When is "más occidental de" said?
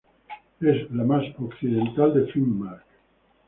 1.03-2.25